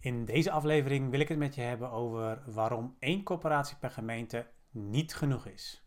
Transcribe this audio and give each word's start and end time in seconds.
In 0.00 0.24
deze 0.24 0.50
aflevering 0.50 1.10
wil 1.10 1.20
ik 1.20 1.28
het 1.28 1.38
met 1.38 1.54
je 1.54 1.60
hebben 1.60 1.90
over 1.90 2.42
waarom 2.46 2.96
één 2.98 3.22
coöperatie 3.22 3.76
per 3.76 3.90
gemeente 3.90 4.46
niet 4.70 5.14
genoeg 5.14 5.46
is. 5.46 5.82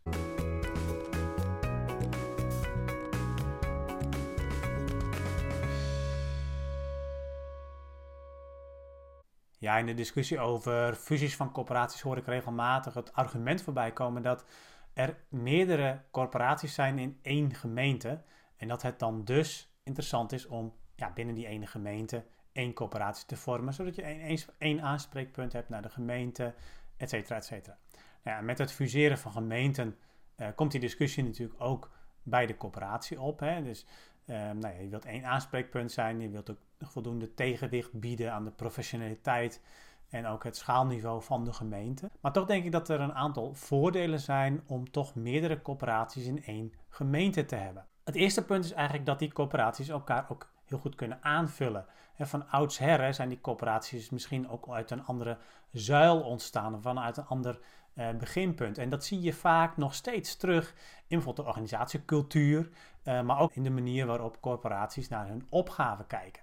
Ja, 9.58 9.78
in 9.78 9.86
de 9.86 9.94
discussie 9.94 10.40
over 10.40 10.94
fusies 10.94 11.36
van 11.36 11.52
corporaties 11.52 12.00
hoor 12.00 12.16
ik 12.16 12.26
regelmatig 12.26 12.94
het 12.94 13.12
argument 13.12 13.62
voorbij 13.62 13.92
komen 13.92 14.22
dat 14.22 14.44
er 14.92 15.16
meerdere 15.28 16.02
corporaties 16.10 16.74
zijn 16.74 16.98
in 16.98 17.18
één 17.22 17.54
gemeente. 17.54 18.22
En 18.56 18.68
dat 18.68 18.82
het 18.82 18.98
dan 18.98 19.24
dus 19.24 19.74
interessant 19.82 20.32
is 20.32 20.46
om 20.46 20.74
ja, 20.96 21.12
binnen 21.12 21.34
die 21.34 21.46
ene 21.46 21.66
gemeente 21.66 22.24
één 22.52 22.74
coöperatie 22.74 23.26
te 23.26 23.36
vormen, 23.36 23.74
zodat 23.74 23.94
je 23.94 24.02
één, 24.02 24.38
één 24.58 24.82
aanspreekpunt 24.82 25.52
hebt 25.52 25.68
naar 25.68 25.82
de 25.82 25.88
gemeente, 25.88 26.54
et 26.96 27.08
cetera, 27.08 27.36
et 27.36 27.44
cetera. 27.44 27.78
Nou 28.22 28.36
ja, 28.36 28.42
met 28.42 28.58
het 28.58 28.72
fuseren 28.72 29.18
van 29.18 29.32
gemeenten 29.32 29.96
uh, 30.36 30.46
komt 30.54 30.70
die 30.70 30.80
discussie 30.80 31.24
natuurlijk 31.24 31.60
ook 31.62 31.90
bij 32.22 32.46
de 32.46 32.56
coöperatie 32.56 33.20
op. 33.20 33.40
Hè? 33.40 33.62
Dus 33.62 33.86
uh, 34.24 34.36
nou 34.36 34.74
ja, 34.74 34.80
je 34.80 34.88
wilt 34.88 35.04
één 35.04 35.24
aanspreekpunt 35.24 35.92
zijn, 35.92 36.20
je 36.20 36.30
wilt 36.30 36.50
ook 36.50 36.58
voldoende 36.78 37.34
tegenwicht 37.34 37.92
bieden 37.92 38.32
aan 38.32 38.44
de 38.44 38.50
professionaliteit 38.50 39.60
en 40.08 40.26
ook 40.26 40.44
het 40.44 40.56
schaalniveau 40.56 41.22
van 41.22 41.44
de 41.44 41.52
gemeente. 41.52 42.10
Maar 42.20 42.32
toch 42.32 42.46
denk 42.46 42.64
ik 42.64 42.72
dat 42.72 42.88
er 42.88 43.00
een 43.00 43.14
aantal 43.14 43.54
voordelen 43.54 44.20
zijn 44.20 44.62
om 44.66 44.90
toch 44.90 45.14
meerdere 45.14 45.62
coöperaties 45.62 46.26
in 46.26 46.44
één 46.44 46.72
gemeente 46.88 47.44
te 47.44 47.56
hebben. 47.56 47.86
Het 48.04 48.14
eerste 48.14 48.44
punt 48.44 48.64
is 48.64 48.72
eigenlijk 48.72 49.06
dat 49.06 49.18
die 49.18 49.32
coöperaties 49.32 49.88
elkaar 49.88 50.26
ook 50.28 50.51
goed 50.78 50.94
kunnen 50.94 51.18
aanvullen. 51.22 51.86
En 52.16 52.26
van 52.26 52.50
oudsher 52.50 53.14
zijn 53.14 53.28
die 53.28 53.40
coöperaties 53.40 54.10
misschien 54.10 54.48
ook 54.48 54.68
uit 54.68 54.90
een 54.90 55.04
andere 55.04 55.38
zuil 55.70 56.20
ontstaan, 56.20 56.82
vanuit 56.82 57.16
een 57.16 57.26
ander 57.26 57.60
uh, 57.94 58.10
beginpunt. 58.10 58.78
En 58.78 58.88
dat 58.88 59.04
zie 59.04 59.20
je 59.20 59.32
vaak 59.32 59.76
nog 59.76 59.94
steeds 59.94 60.36
terug 60.36 60.70
in 61.06 61.16
bijvoorbeeld 61.16 61.36
de 61.36 61.52
organisatiecultuur, 61.52 62.70
uh, 63.04 63.22
maar 63.22 63.38
ook 63.38 63.54
in 63.54 63.62
de 63.62 63.70
manier 63.70 64.06
waarop 64.06 64.40
corporaties 64.40 65.08
naar 65.08 65.28
hun 65.28 65.46
opgaven 65.48 66.06
kijken. 66.06 66.42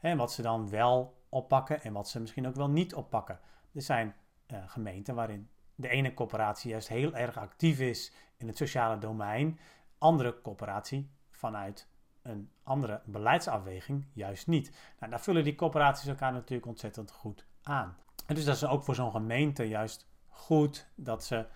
En 0.00 0.16
wat 0.16 0.32
ze 0.32 0.42
dan 0.42 0.70
wel 0.70 1.18
oppakken 1.28 1.82
en 1.82 1.92
wat 1.92 2.08
ze 2.08 2.20
misschien 2.20 2.46
ook 2.46 2.54
wel 2.54 2.70
niet 2.70 2.94
oppakken. 2.94 3.40
Er 3.74 3.82
zijn 3.82 4.14
uh, 4.46 4.58
gemeenten 4.66 5.14
waarin 5.14 5.48
de 5.74 5.88
ene 5.88 6.14
coöperatie 6.14 6.70
juist 6.70 6.88
heel 6.88 7.14
erg 7.14 7.36
actief 7.36 7.80
is 7.80 8.12
in 8.36 8.46
het 8.46 8.56
sociale 8.56 8.98
domein, 8.98 9.58
andere 9.98 10.40
coöperatie 10.42 11.10
vanuit 11.30 11.88
een 12.30 12.50
andere 12.62 13.00
beleidsafweging 13.04 14.06
juist 14.12 14.46
niet. 14.46 14.72
Nou, 14.98 15.10
daar 15.10 15.20
vullen 15.20 15.44
die 15.44 15.54
coöperaties 15.54 16.08
elkaar 16.08 16.32
natuurlijk 16.32 16.68
ontzettend 16.68 17.10
goed 17.10 17.46
aan. 17.62 17.96
En 18.26 18.34
dus 18.34 18.44
dat 18.44 18.54
is 18.54 18.66
ook 18.66 18.84
voor 18.84 18.94
zo'n 18.94 19.10
gemeente 19.10 19.64
juist 19.64 20.08
goed 20.28 20.86
dat 20.94 21.24
ze 21.24 21.46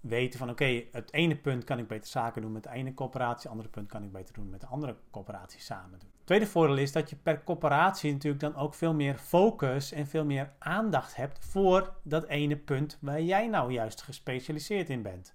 weten 0.00 0.38
van 0.38 0.50
oké, 0.50 0.84
het 0.92 1.12
ene 1.12 1.36
punt 1.36 1.64
kan 1.64 1.78
ik 1.78 1.86
beter 1.86 2.08
zaken 2.08 2.42
doen 2.42 2.52
met 2.52 2.62
de 2.62 2.70
ene 2.70 2.94
coöperatie, 2.94 3.42
het 3.42 3.50
andere 3.50 3.68
punt 3.68 3.88
kan 3.88 4.02
ik 4.02 4.12
beter 4.12 4.34
doen 4.34 4.50
met 4.50 4.60
de 4.60 4.66
andere 4.66 4.96
coöperatie 5.10 5.60
samen 5.60 5.98
doen. 5.98 6.10
Tweede 6.24 6.46
voordeel 6.46 6.76
is 6.76 6.92
dat 6.92 7.10
je 7.10 7.16
per 7.16 7.44
coöperatie 7.44 8.12
natuurlijk 8.12 8.42
dan 8.42 8.56
ook 8.56 8.74
veel 8.74 8.94
meer 8.94 9.16
focus 9.16 9.92
en 9.92 10.06
veel 10.06 10.24
meer 10.24 10.52
aandacht 10.58 11.16
hebt 11.16 11.44
voor 11.44 11.94
dat 12.02 12.26
ene 12.26 12.56
punt 12.56 12.98
waar 13.00 13.22
jij 13.22 13.48
nou 13.48 13.72
juist 13.72 14.02
gespecialiseerd 14.02 14.88
in 14.88 15.02
bent. 15.02 15.34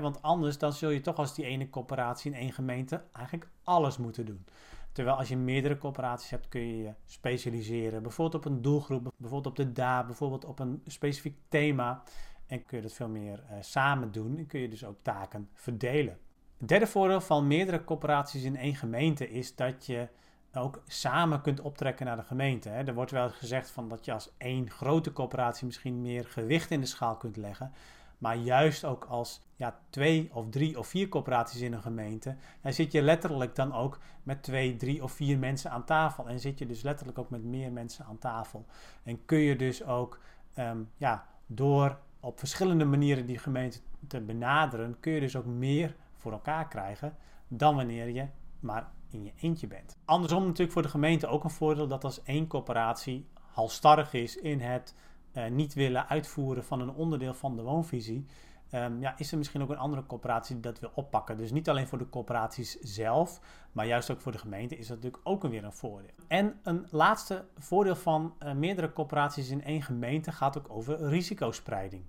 Want 0.00 0.22
anders 0.22 0.58
dan 0.58 0.72
zul 0.72 0.90
je 0.90 1.00
toch 1.00 1.16
als 1.16 1.34
die 1.34 1.44
ene 1.44 1.70
coöperatie 1.70 2.32
in 2.32 2.38
één 2.38 2.52
gemeente 2.52 3.02
eigenlijk 3.12 3.48
alles 3.62 3.96
moeten 3.96 4.26
doen. 4.26 4.44
Terwijl 4.92 5.16
als 5.16 5.28
je 5.28 5.36
meerdere 5.36 5.78
coöperaties 5.78 6.30
hebt, 6.30 6.48
kun 6.48 6.60
je 6.60 6.82
je 6.82 6.94
specialiseren. 7.04 8.02
Bijvoorbeeld 8.02 8.44
op 8.44 8.52
een 8.52 8.62
doelgroep, 8.62 9.12
bijvoorbeeld 9.16 9.58
op 9.58 9.66
de 9.66 9.72
DA, 9.72 10.04
bijvoorbeeld 10.04 10.44
op 10.44 10.58
een 10.58 10.82
specifiek 10.86 11.36
thema. 11.48 12.02
En 12.46 12.64
kun 12.64 12.76
je 12.76 12.82
dat 12.82 12.92
veel 12.92 13.08
meer 13.08 13.42
uh, 13.50 13.56
samen 13.60 14.12
doen 14.12 14.38
en 14.38 14.46
kun 14.46 14.60
je 14.60 14.68
dus 14.68 14.84
ook 14.84 14.98
taken 15.02 15.48
verdelen. 15.52 16.18
Het 16.58 16.68
derde 16.68 16.86
voordeel 16.86 17.20
van 17.20 17.46
meerdere 17.46 17.84
coöperaties 17.84 18.42
in 18.42 18.56
één 18.56 18.74
gemeente 18.74 19.30
is 19.30 19.54
dat 19.54 19.86
je 19.86 20.08
ook 20.54 20.82
samen 20.86 21.40
kunt 21.40 21.60
optrekken 21.60 22.06
naar 22.06 22.16
de 22.16 22.22
gemeente. 22.22 22.68
Hè. 22.68 22.82
Er 22.82 22.94
wordt 22.94 23.10
wel 23.10 23.30
gezegd 23.30 23.70
van 23.70 23.88
dat 23.88 24.04
je 24.04 24.12
als 24.12 24.30
één 24.36 24.70
grote 24.70 25.12
coöperatie 25.12 25.66
misschien 25.66 26.02
meer 26.02 26.24
gewicht 26.24 26.70
in 26.70 26.80
de 26.80 26.86
schaal 26.86 27.16
kunt 27.16 27.36
leggen. 27.36 27.72
Maar 28.18 28.36
juist 28.36 28.84
ook 28.84 29.04
als 29.04 29.40
ja, 29.56 29.78
twee 29.90 30.30
of 30.32 30.50
drie 30.50 30.78
of 30.78 30.86
vier 30.86 31.08
coöperaties 31.08 31.60
in 31.60 31.72
een 31.72 31.82
gemeente, 31.82 32.36
dan 32.60 32.72
zit 32.72 32.92
je 32.92 33.02
letterlijk 33.02 33.54
dan 33.54 33.74
ook 33.74 33.98
met 34.22 34.42
twee, 34.42 34.76
drie 34.76 35.02
of 35.02 35.12
vier 35.12 35.38
mensen 35.38 35.70
aan 35.70 35.84
tafel. 35.84 36.28
En 36.28 36.40
zit 36.40 36.58
je 36.58 36.66
dus 36.66 36.82
letterlijk 36.82 37.18
ook 37.18 37.30
met 37.30 37.44
meer 37.44 37.72
mensen 37.72 38.04
aan 38.04 38.18
tafel. 38.18 38.66
En 39.02 39.24
kun 39.24 39.38
je 39.38 39.56
dus 39.56 39.84
ook 39.84 40.20
um, 40.58 40.90
ja, 40.96 41.26
door 41.46 41.98
op 42.20 42.38
verschillende 42.38 42.84
manieren 42.84 43.26
die 43.26 43.38
gemeente 43.38 43.78
te 44.08 44.20
benaderen, 44.20 45.00
kun 45.00 45.12
je 45.12 45.20
dus 45.20 45.36
ook 45.36 45.46
meer 45.46 45.96
voor 46.16 46.32
elkaar 46.32 46.68
krijgen 46.68 47.16
dan 47.48 47.76
wanneer 47.76 48.08
je 48.08 48.26
maar 48.60 48.92
in 49.10 49.24
je 49.24 49.32
eentje 49.36 49.66
bent. 49.66 49.98
Andersom 50.04 50.42
natuurlijk 50.42 50.72
voor 50.72 50.82
de 50.82 50.88
gemeente 50.88 51.26
ook 51.26 51.44
een 51.44 51.50
voordeel 51.50 51.88
dat 51.88 52.04
als 52.04 52.22
één 52.22 52.46
coöperatie 52.46 53.28
halstarrig 53.50 54.12
is 54.12 54.36
in 54.36 54.60
het 54.60 54.94
uh, 55.34 55.46
niet 55.46 55.74
willen 55.74 56.08
uitvoeren 56.08 56.64
van 56.64 56.80
een 56.80 56.90
onderdeel 56.90 57.34
van 57.34 57.56
de 57.56 57.62
woonvisie, 57.62 58.26
um, 58.74 59.00
ja, 59.00 59.14
is 59.16 59.32
er 59.32 59.38
misschien 59.38 59.62
ook 59.62 59.70
een 59.70 59.78
andere 59.78 60.06
coöperatie 60.06 60.54
die 60.54 60.64
dat 60.64 60.80
wil 60.80 60.90
oppakken. 60.94 61.36
Dus 61.36 61.52
niet 61.52 61.68
alleen 61.68 61.86
voor 61.86 61.98
de 61.98 62.08
coöperaties 62.08 62.78
zelf, 62.80 63.40
maar 63.72 63.86
juist 63.86 64.10
ook 64.10 64.20
voor 64.20 64.32
de 64.32 64.38
gemeente 64.38 64.78
is 64.78 64.86
dat 64.86 64.96
natuurlijk 64.96 65.28
ook 65.28 65.42
weer 65.42 65.64
een 65.64 65.72
voordeel. 65.72 66.10
En 66.28 66.54
een 66.62 66.86
laatste 66.90 67.44
voordeel 67.58 67.96
van 67.96 68.34
uh, 68.42 68.52
meerdere 68.52 68.92
coöperaties 68.92 69.48
in 69.48 69.64
één 69.64 69.82
gemeente 69.82 70.32
gaat 70.32 70.58
ook 70.58 70.66
over 70.70 71.08
risicospreiding. 71.08 72.02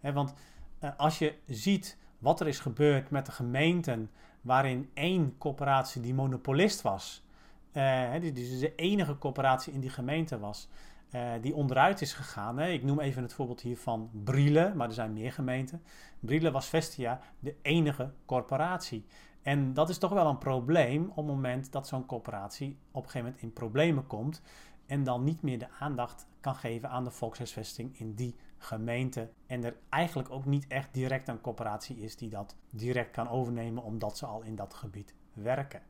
Want 0.00 0.34
uh, 0.80 0.90
als 0.96 1.18
je 1.18 1.34
ziet 1.46 1.98
wat 2.18 2.40
er 2.40 2.48
is 2.48 2.60
gebeurd 2.60 3.10
met 3.10 3.26
de 3.26 3.32
gemeenten 3.32 4.10
waarin 4.40 4.90
één 4.94 5.34
coöperatie 5.38 6.02
die 6.02 6.14
monopolist 6.14 6.82
was, 6.82 7.26
die 8.20 8.32
dus 8.32 8.58
de 8.58 8.74
enige 8.74 9.18
coöperatie 9.18 9.72
in 9.72 9.80
die 9.80 9.90
gemeente 9.90 10.38
was, 10.38 10.68
uh, 11.10 11.30
die 11.40 11.54
onderuit 11.54 12.00
is 12.00 12.12
gegaan. 12.12 12.58
Hè. 12.58 12.68
Ik 12.68 12.82
noem 12.82 13.00
even 13.00 13.22
het 13.22 13.32
voorbeeld 13.32 13.60
hier 13.60 13.78
van 13.78 14.10
Brielle, 14.12 14.74
maar 14.74 14.88
er 14.88 14.94
zijn 14.94 15.12
meer 15.12 15.32
gemeenten. 15.32 15.82
Brielle 16.20 16.50
was 16.50 16.66
Vestia 16.66 17.20
de 17.38 17.56
enige 17.62 18.12
corporatie. 18.24 19.06
En 19.42 19.74
dat 19.74 19.88
is 19.88 19.98
toch 19.98 20.12
wel 20.12 20.26
een 20.26 20.38
probleem 20.38 21.08
op 21.08 21.16
het 21.16 21.26
moment 21.26 21.72
dat 21.72 21.88
zo'n 21.88 22.06
corporatie 22.06 22.78
op 22.90 23.04
een 23.04 23.10
gegeven 23.10 23.26
moment 23.26 23.42
in 23.42 23.52
problemen 23.52 24.06
komt 24.06 24.42
en 24.86 25.04
dan 25.04 25.24
niet 25.24 25.42
meer 25.42 25.58
de 25.58 25.68
aandacht 25.78 26.26
kan 26.40 26.54
geven 26.54 26.90
aan 26.90 27.04
de 27.04 27.10
volkshuisvesting 27.10 27.98
in 27.98 28.14
die 28.14 28.36
gemeente. 28.58 29.30
En 29.46 29.64
er 29.64 29.76
eigenlijk 29.88 30.30
ook 30.30 30.44
niet 30.44 30.66
echt 30.66 30.94
direct 30.94 31.28
een 31.28 31.40
corporatie 31.40 31.96
is 31.96 32.16
die 32.16 32.30
dat 32.30 32.56
direct 32.70 33.10
kan 33.10 33.28
overnemen 33.28 33.82
omdat 33.82 34.18
ze 34.18 34.26
al 34.26 34.42
in 34.42 34.56
dat 34.56 34.74
gebied 34.74 35.14
werken. 35.32 35.82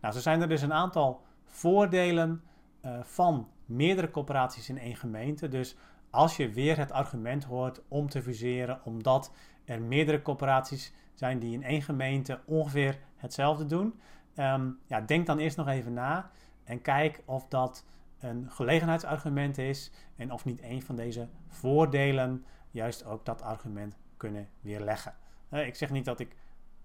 Nou, 0.00 0.14
zo 0.14 0.20
zijn 0.20 0.40
er 0.40 0.48
dus 0.48 0.62
een 0.62 0.72
aantal 0.72 1.22
voordelen 1.44 2.42
uh, 2.84 3.02
van 3.02 3.48
meerdere 3.76 4.10
corporaties 4.10 4.68
in 4.68 4.78
één 4.78 4.96
gemeente. 4.96 5.48
Dus 5.48 5.76
als 6.10 6.36
je 6.36 6.50
weer 6.50 6.78
het 6.78 6.92
argument 6.92 7.44
hoort 7.44 7.82
om 7.88 8.08
te 8.08 8.22
fuseren, 8.22 8.80
omdat 8.84 9.32
er 9.64 9.82
meerdere 9.82 10.22
corporaties 10.22 10.92
zijn 11.14 11.38
die 11.38 11.52
in 11.52 11.62
één 11.62 11.82
gemeente 11.82 12.40
ongeveer 12.46 12.98
hetzelfde 13.16 13.66
doen, 13.66 14.00
um, 14.36 14.78
ja, 14.86 15.00
denk 15.00 15.26
dan 15.26 15.38
eerst 15.38 15.56
nog 15.56 15.68
even 15.68 15.92
na 15.92 16.30
en 16.64 16.82
kijk 16.82 17.22
of 17.24 17.48
dat 17.48 17.84
een 18.18 18.50
gelegenheidsargument 18.50 19.58
is 19.58 19.90
en 20.16 20.32
of 20.32 20.44
niet 20.44 20.62
een 20.62 20.82
van 20.82 20.96
deze 20.96 21.28
voordelen 21.48 22.44
juist 22.70 23.04
ook 23.04 23.24
dat 23.24 23.42
argument 23.42 23.96
kunnen 24.16 24.48
weerleggen. 24.60 25.14
Ik 25.50 25.74
zeg 25.74 25.90
niet 25.90 26.04
dat 26.04 26.20
ik 26.20 26.36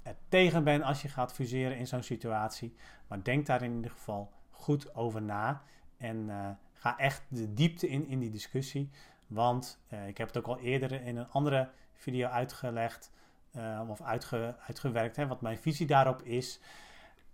er 0.01 0.15
tegen 0.29 0.63
ben 0.63 0.81
als 0.81 1.01
je 1.01 1.07
gaat 1.07 1.33
fuseren 1.33 1.77
in 1.77 1.87
zo'n 1.87 2.03
situatie, 2.03 2.75
maar 3.07 3.23
denk 3.23 3.45
daar 3.45 3.61
in 3.61 3.75
ieder 3.75 3.91
geval 3.91 4.31
goed 4.49 4.95
over 4.95 5.21
na 5.21 5.61
en 5.97 6.17
uh, 6.17 6.49
ga 6.77 6.97
echt 6.97 7.21
de 7.27 7.53
diepte 7.53 7.87
in 7.87 8.07
in 8.07 8.19
die 8.19 8.29
discussie. 8.29 8.89
Want 9.27 9.79
uh, 9.93 10.07
ik 10.07 10.17
heb 10.17 10.27
het 10.27 10.37
ook 10.37 10.47
al 10.47 10.59
eerder 10.59 11.01
in 11.01 11.17
een 11.17 11.29
andere 11.29 11.69
video 11.93 12.27
uitgelegd 12.27 13.11
uh, 13.55 13.81
of 13.87 14.01
uitge, 14.01 14.55
uitgewerkt, 14.67 15.15
hè, 15.15 15.27
wat 15.27 15.41
mijn 15.41 15.57
visie 15.57 15.87
daarop 15.87 16.21
is. 16.21 16.59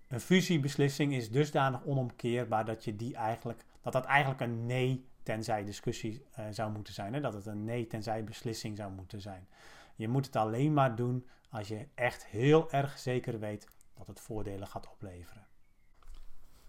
Een 0.08 0.20
fusiebeslissing 0.20 1.14
is 1.14 1.32
dusdanig 1.32 1.84
onomkeerbaar 1.86 2.66
dat 2.66 2.84
je 2.84 2.96
die 2.96 3.16
eigenlijk 3.16 3.66
dat 3.82 3.94
dat 3.94 4.06
eigenlijk 4.06 4.42
een 4.42 4.66
nee 4.66 5.06
tenzij 5.24 5.64
discussie 5.64 6.26
uh, 6.40 6.46
zou 6.52 6.72
moeten 6.72 6.94
zijn. 6.94 7.14
Hè? 7.14 7.20
Dat 7.20 7.34
het 7.34 7.46
een 7.46 7.64
nee 7.64 7.88
tenzij 7.88 8.24
beslissing 8.24 8.78
zou 8.78 8.92
moeten 8.92 9.22
zijn. 9.22 9.48
Je 9.96 10.08
moet 10.08 10.26
het 10.26 10.36
alleen 10.36 10.74
maar 10.74 10.96
doen 10.96 11.28
als 11.50 11.68
je 11.68 11.88
echt 11.96 12.26
heel 12.26 12.72
erg 12.72 13.00
zeker 13.00 13.40
weet 13.40 13.68
dat 13.94 14.08
het 14.08 14.20
voordelen 14.20 14.68
gaat 14.68 14.90
opleveren. 14.92 15.48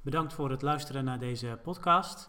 Bedankt 0.00 0.32
voor 0.32 0.50
het 0.50 0.62
luisteren 0.62 1.04
naar 1.04 1.18
deze 1.18 1.58
podcast. 1.62 2.28